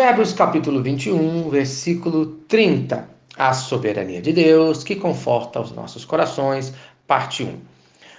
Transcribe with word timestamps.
Provérbios 0.00 0.32
capítulo 0.32 0.82
21, 0.82 1.50
versículo 1.50 2.24
30. 2.48 3.06
A 3.36 3.52
soberania 3.52 4.22
de 4.22 4.32
Deus 4.32 4.82
que 4.82 4.96
conforta 4.96 5.60
os 5.60 5.72
nossos 5.72 6.06
corações, 6.06 6.72
parte 7.06 7.44
1. 7.44 7.54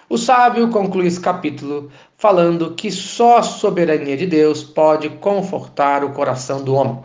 O 0.07 0.15
sábio 0.15 0.69
conclui 0.69 1.07
esse 1.07 1.19
capítulo 1.19 1.89
falando 2.19 2.75
que 2.75 2.91
só 2.91 3.37
a 3.37 3.41
soberania 3.41 4.15
de 4.15 4.27
Deus 4.27 4.63
pode 4.63 5.09
confortar 5.09 6.03
o 6.03 6.11
coração 6.11 6.63
do 6.63 6.75
homem. 6.75 6.99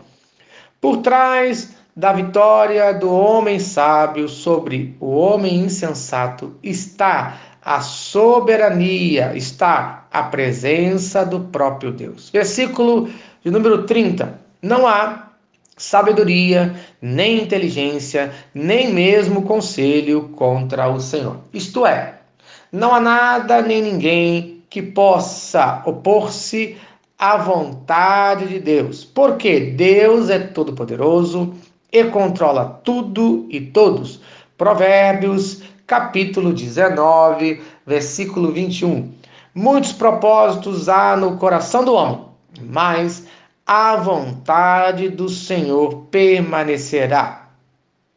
Por 0.79 0.97
trás 0.97 1.73
da 1.95 2.13
vitória 2.13 2.93
do 2.93 3.11
homem 3.11 3.57
sábio 3.57 4.29
sobre 4.29 4.95
o 4.99 5.09
homem 5.09 5.55
insensato 5.55 6.55
está 6.61 7.35
a 7.63 7.81
soberania, 7.81 9.35
está 9.35 10.05
a 10.13 10.21
presença 10.21 11.25
do 11.25 11.39
próprio 11.39 11.91
Deus. 11.91 12.29
Versículo 12.29 13.09
de 13.43 13.49
número 13.49 13.83
30. 13.83 14.45
Não 14.67 14.85
há 14.85 15.29
sabedoria, 15.77 16.75
nem 17.01 17.41
inteligência, 17.43 18.33
nem 18.53 18.93
mesmo 18.93 19.43
conselho 19.43 20.27
contra 20.35 20.89
o 20.89 20.99
Senhor. 20.99 21.37
Isto 21.53 21.85
é, 21.85 22.15
não 22.69 22.93
há 22.93 22.99
nada 22.99 23.61
nem 23.61 23.81
ninguém 23.81 24.61
que 24.69 24.81
possa 24.81 25.81
opor-se 25.85 26.75
à 27.17 27.37
vontade 27.37 28.45
de 28.47 28.59
Deus, 28.59 29.05
porque 29.05 29.71
Deus 29.71 30.29
é 30.29 30.37
todo-poderoso 30.37 31.53
e 31.89 32.03
controla 32.03 32.81
tudo 32.83 33.47
e 33.49 33.61
todos. 33.61 34.19
Provérbios, 34.57 35.63
capítulo 35.85 36.51
19, 36.51 37.61
versículo 37.85 38.51
21. 38.51 39.13
Muitos 39.55 39.93
propósitos 39.93 40.89
há 40.89 41.15
no 41.15 41.37
coração 41.37 41.85
do 41.85 41.93
homem, 41.93 42.25
mas 42.61 43.25
a 43.67 43.97
vontade 43.97 45.09
do 45.09 45.27
Senhor 45.27 46.07
permanecerá. 46.09 47.49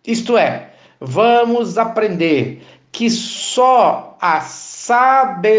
Isto 0.06 0.38
é, 0.38 0.70
vamos 1.00 1.76
aprender 1.76 2.64
que 2.92 3.10
só 3.10 4.16
a 4.20 4.40
sabedoria 4.42 5.58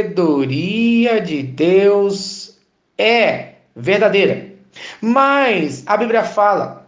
de 1.20 1.44
Deus 1.44 2.58
é 2.98 3.56
verdadeira. 3.76 4.50
Mas 5.02 5.84
a 5.86 5.98
Bíblia 5.98 6.24
fala, 6.24 6.88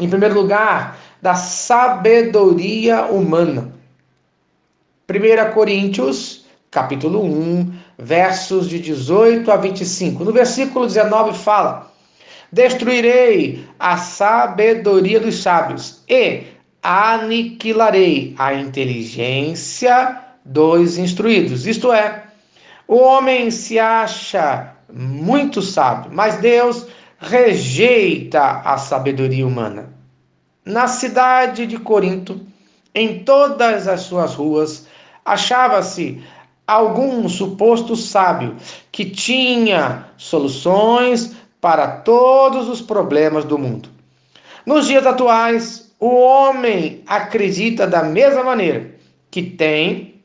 em 0.00 0.08
primeiro 0.08 0.34
lugar, 0.34 0.98
da 1.20 1.34
sabedoria 1.34 3.04
humana. 3.04 3.74
1 5.08 5.52
Coríntios, 5.52 6.46
capítulo 6.70 7.22
1, 7.22 7.72
versos 7.98 8.68
de 8.68 8.80
18 8.80 9.50
a 9.50 9.56
25. 9.56 10.24
No 10.24 10.32
versículo 10.32 10.86
19 10.86 11.36
fala: 11.38 11.92
Destruirei 12.52 13.64
a 13.78 13.96
sabedoria 13.96 15.20
dos 15.20 15.42
sábios 15.42 16.02
e 16.08 16.44
aniquilarei 16.82 18.34
a 18.38 18.54
inteligência 18.54 20.20
dos 20.44 20.96
instruídos. 20.96 21.66
Isto 21.66 21.92
é, 21.92 22.24
o 22.86 22.96
homem 22.96 23.50
se 23.50 23.78
acha 23.78 24.72
muito 24.92 25.60
sábio, 25.60 26.10
mas 26.14 26.36
Deus 26.36 26.86
rejeita 27.18 28.60
a 28.64 28.78
sabedoria 28.78 29.46
humana. 29.46 29.92
Na 30.64 30.86
cidade 30.86 31.66
de 31.66 31.78
Corinto, 31.78 32.40
em 32.94 33.24
todas 33.24 33.88
as 33.88 34.02
suas 34.02 34.34
ruas, 34.34 34.86
achava-se 35.24 36.22
algum 36.66 37.28
suposto 37.28 37.94
sábio 37.94 38.56
que 38.90 39.04
tinha 39.04 40.06
soluções 40.16 41.36
para 41.66 41.88
todos 41.88 42.68
os 42.68 42.80
problemas 42.80 43.44
do 43.44 43.58
mundo. 43.58 43.88
Nos 44.64 44.86
dias 44.86 45.04
atuais, 45.04 45.92
o 45.98 46.14
homem 46.14 47.02
acredita 47.08 47.88
da 47.88 48.04
mesma 48.04 48.44
maneira 48.44 48.94
que 49.32 49.42
tem 49.42 50.22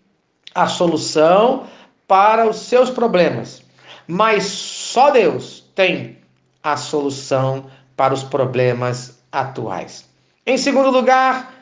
a 0.53 0.67
solução 0.67 1.63
para 2.07 2.47
os 2.47 2.57
seus 2.57 2.91
problemas, 2.91 3.63
mas 4.07 4.43
só 4.43 5.09
Deus 5.09 5.67
tem 5.73 6.19
a 6.61 6.77
solução 6.77 7.65
para 7.97 8.13
os 8.13 8.21
problemas 8.21 9.19
atuais. 9.31 10.07
Em 10.45 10.59
segundo 10.59 10.91
lugar, 10.91 11.55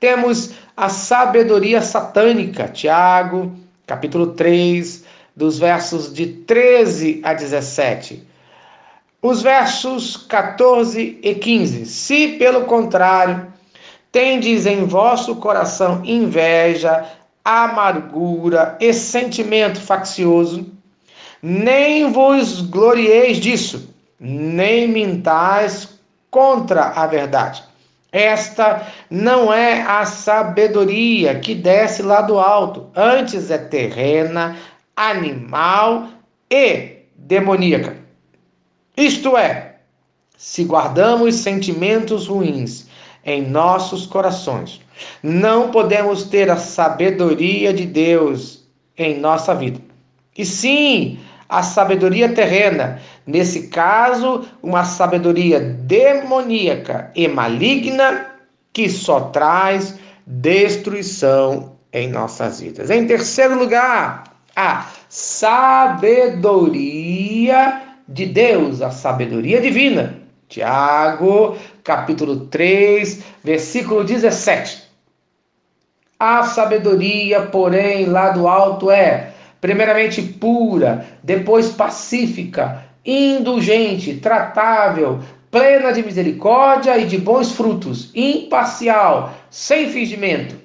temos 0.00 0.54
a 0.74 0.88
sabedoria 0.88 1.82
satânica, 1.82 2.66
Tiago, 2.66 3.54
capítulo 3.86 4.28
3, 4.28 5.04
dos 5.36 5.58
versos 5.58 6.14
de 6.14 6.28
13 6.28 7.20
a 7.22 7.34
17. 7.34 8.26
Os 9.20 9.42
versos 9.42 10.16
14 10.16 11.18
e 11.20 11.34
15. 11.34 11.86
Se, 11.86 12.28
pelo 12.38 12.66
contrário, 12.66 13.52
tendes 14.12 14.64
em 14.64 14.84
vosso 14.84 15.34
coração 15.36 16.02
inveja, 16.04 17.04
amargura 17.44 18.76
e 18.80 18.92
sentimento 18.92 19.80
faccioso, 19.80 20.70
nem 21.42 22.12
vos 22.12 22.60
glorieis 22.60 23.38
disso, 23.38 23.92
nem 24.20 24.86
mintais 24.86 25.98
contra 26.30 26.84
a 26.90 27.04
verdade. 27.08 27.64
Esta 28.12 28.86
não 29.10 29.52
é 29.52 29.82
a 29.82 30.04
sabedoria 30.06 31.40
que 31.40 31.56
desce 31.56 32.02
lá 32.02 32.20
do 32.20 32.38
alto, 32.38 32.86
antes 32.94 33.50
é 33.50 33.58
terrena, 33.58 34.56
animal 34.96 36.06
e 36.48 36.98
demoníaca. 37.16 38.07
Isto 38.98 39.36
é, 39.36 39.76
se 40.36 40.64
guardamos 40.64 41.36
sentimentos 41.36 42.26
ruins 42.26 42.88
em 43.24 43.48
nossos 43.48 44.06
corações, 44.06 44.80
não 45.22 45.70
podemos 45.70 46.24
ter 46.24 46.50
a 46.50 46.56
sabedoria 46.56 47.72
de 47.72 47.86
Deus 47.86 48.64
em 48.96 49.20
nossa 49.20 49.54
vida. 49.54 49.80
E 50.36 50.44
sim, 50.44 51.20
a 51.48 51.62
sabedoria 51.62 52.28
terrena, 52.30 53.00
nesse 53.24 53.68
caso, 53.68 54.44
uma 54.60 54.84
sabedoria 54.84 55.60
demoníaca 55.60 57.12
e 57.14 57.28
maligna 57.28 58.32
que 58.72 58.88
só 58.88 59.20
traz 59.20 59.94
destruição 60.26 61.76
em 61.92 62.08
nossas 62.10 62.58
vidas. 62.60 62.90
Em 62.90 63.06
terceiro 63.06 63.56
lugar, 63.56 64.24
a 64.56 64.88
sabedoria 65.08 66.28
de 68.08 68.26
Deus, 68.26 68.80
a 68.80 68.90
sabedoria 68.90 69.60
divina. 69.60 70.16
Tiago, 70.48 71.58
capítulo 71.84 72.46
3, 72.46 73.22
versículo 73.44 74.02
17. 74.02 74.82
A 76.18 76.42
sabedoria, 76.44 77.42
porém, 77.42 78.06
lá 78.06 78.30
do 78.30 78.48
alto 78.48 78.90
é, 78.90 79.32
primeiramente 79.60 80.22
pura, 80.22 81.06
depois 81.22 81.68
pacífica, 81.68 82.82
indulgente, 83.04 84.14
tratável, 84.16 85.20
plena 85.50 85.92
de 85.92 86.02
misericórdia 86.02 86.96
e 86.96 87.06
de 87.06 87.18
bons 87.18 87.52
frutos, 87.52 88.10
imparcial, 88.14 89.34
sem 89.50 89.90
fingimento. 89.90 90.56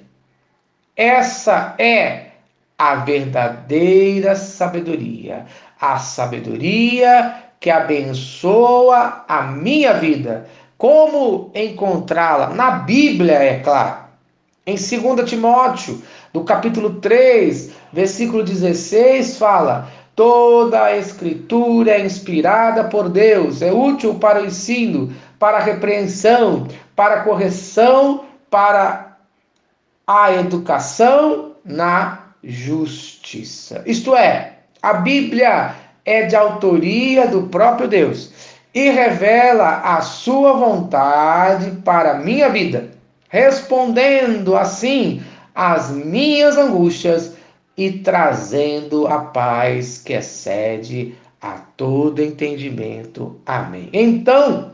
Essa 0.96 1.74
é 1.78 2.30
a 2.78 2.96
verdadeira 2.96 4.34
sabedoria, 4.34 5.46
a 5.92 5.98
sabedoria 5.98 7.34
que 7.60 7.70
abençoa 7.70 9.24
a 9.28 9.42
minha 9.42 9.94
vida. 9.94 10.46
Como 10.78 11.50
encontrá-la? 11.54 12.48
Na 12.48 12.70
Bíblia, 12.72 13.34
é 13.34 13.58
claro. 13.60 14.04
Em 14.66 14.76
2 14.76 15.28
Timóteo, 15.28 16.02
no 16.32 16.42
capítulo 16.44 17.00
3, 17.00 17.72
versículo 17.92 18.42
16, 18.42 19.36
fala: 19.36 19.88
Toda 20.16 20.84
a 20.84 20.96
escritura 20.96 21.92
é 21.92 22.04
inspirada 22.04 22.84
por 22.84 23.08
Deus, 23.08 23.60
é 23.60 23.72
útil 23.72 24.14
para 24.14 24.42
o 24.42 24.46
ensino, 24.46 25.14
para 25.38 25.58
a 25.58 25.62
repreensão, 25.62 26.66
para 26.96 27.16
a 27.16 27.24
correção, 27.24 28.24
para 28.50 29.16
a 30.06 30.32
educação 30.32 31.52
na 31.64 32.24
justiça. 32.42 33.82
Isto 33.86 34.14
é, 34.14 34.53
a 34.84 34.92
Bíblia 34.92 35.74
é 36.04 36.26
de 36.26 36.36
autoria 36.36 37.26
do 37.26 37.44
próprio 37.44 37.88
Deus 37.88 38.30
e 38.74 38.90
revela 38.90 39.80
a 39.80 40.02
sua 40.02 40.52
vontade 40.52 41.70
para 41.82 42.10
a 42.10 42.18
minha 42.18 42.50
vida, 42.50 42.90
respondendo 43.30 44.54
assim 44.54 45.22
às 45.54 45.90
minhas 45.90 46.58
angústias 46.58 47.32
e 47.78 47.92
trazendo 47.92 49.06
a 49.06 49.20
paz 49.20 50.02
que 50.04 50.12
excede 50.12 51.14
a 51.40 51.52
todo 51.78 52.22
entendimento. 52.22 53.40
Amém. 53.46 53.88
Então, 53.90 54.72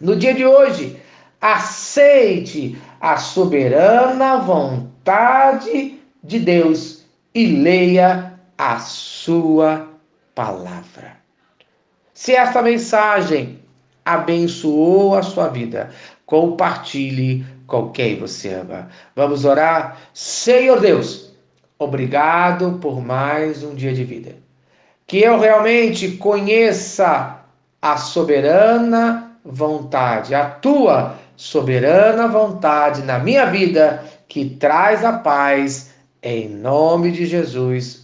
no 0.00 0.16
dia 0.16 0.34
de 0.34 0.44
hoje, 0.44 0.96
aceite 1.40 2.76
a 3.00 3.18
soberana 3.18 4.38
vontade 4.38 6.00
de 6.24 6.40
Deus 6.40 7.04
e 7.32 7.46
leia 7.46 8.33
a 8.56 8.78
sua 8.78 9.88
palavra. 10.34 11.16
Se 12.12 12.32
esta 12.32 12.62
mensagem 12.62 13.64
abençoou 14.04 15.16
a 15.16 15.22
sua 15.22 15.48
vida. 15.48 15.90
Compartilhe 16.26 17.44
com 17.66 17.90
quem 17.90 18.18
você 18.18 18.54
ama. 18.54 18.88
Vamos 19.16 19.44
orar? 19.44 19.98
Senhor 20.12 20.80
Deus, 20.80 21.32
obrigado 21.78 22.78
por 22.80 23.00
mais 23.00 23.62
um 23.62 23.74
dia 23.74 23.92
de 23.92 24.04
vida. 24.04 24.36
Que 25.06 25.20
eu 25.20 25.38
realmente 25.38 26.12
conheça 26.12 27.40
a 27.80 27.96
soberana 27.96 29.38
vontade, 29.44 30.34
a 30.34 30.48
tua 30.48 31.16
soberana 31.36 32.28
vontade 32.28 33.02
na 33.02 33.18
minha 33.18 33.46
vida 33.46 34.04
que 34.28 34.48
traz 34.48 35.04
a 35.04 35.12
paz 35.12 35.90
em 36.22 36.48
nome 36.48 37.10
de 37.10 37.26
Jesus. 37.26 38.03